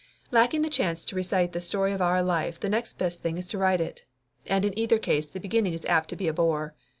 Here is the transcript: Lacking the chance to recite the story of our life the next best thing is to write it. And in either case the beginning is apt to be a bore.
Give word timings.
Lacking 0.31 0.63
the 0.63 0.69
chance 0.71 1.05
to 1.05 1.15
recite 1.15 1.51
the 1.51 1.61
story 1.61 1.93
of 1.93 2.01
our 2.01 2.23
life 2.23 2.59
the 2.59 2.71
next 2.71 2.97
best 2.97 3.21
thing 3.21 3.37
is 3.37 3.47
to 3.49 3.59
write 3.59 3.79
it. 3.79 4.03
And 4.47 4.65
in 4.65 4.75
either 4.75 4.97
case 4.97 5.27
the 5.27 5.39
beginning 5.39 5.73
is 5.73 5.85
apt 5.85 6.09
to 6.09 6.15
be 6.15 6.27
a 6.27 6.33
bore. 6.33 6.73